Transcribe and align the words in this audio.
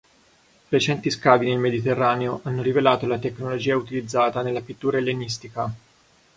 Recenti 0.69 1.11
scavi 1.11 1.47
nel 1.47 1.59
Mediterraneo 1.59 2.39
hanno 2.45 2.63
rivelato 2.63 3.05
la 3.05 3.19
tecnologia 3.19 3.75
utilizzata 3.77 4.41
nella 4.41 4.61
pittura 4.61 4.97
ellenistica. 4.97 5.71